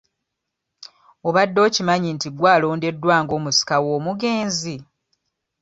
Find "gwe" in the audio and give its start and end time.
2.31-2.47